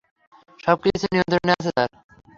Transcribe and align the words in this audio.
সবকিছু 0.59 1.05
নিয়ন্ত্রণে 1.11 1.51
আছে, 1.53 1.69
স্যার। 1.69 1.89